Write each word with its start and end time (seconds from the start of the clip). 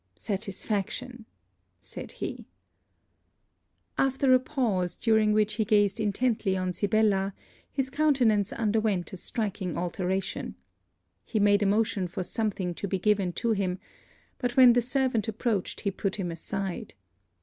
'Satisfaction!' 0.15 1.25
said 1.79 2.13
he. 2.13 2.47
After 3.99 4.33
a 4.33 4.39
pause, 4.39 4.95
during 4.95 5.31
which 5.31 5.53
he 5.53 5.63
gazed 5.63 5.99
intently 5.99 6.57
on 6.57 6.73
Sibella, 6.73 7.35
his 7.71 7.91
countenance 7.91 8.51
underwent 8.51 9.13
a 9.13 9.17
striking 9.17 9.77
alteration. 9.77 10.55
He 11.23 11.39
made 11.39 11.61
a 11.61 11.67
motion 11.67 12.07
for 12.07 12.23
something 12.23 12.73
to 12.73 12.87
be 12.87 12.97
given 12.97 13.31
to 13.33 13.51
him; 13.51 13.77
but, 14.39 14.57
when 14.57 14.73
the 14.73 14.81
servant 14.81 15.27
approached, 15.27 15.81
he 15.81 15.91
put 15.91 16.15
him 16.15 16.31
aside. 16.31 16.95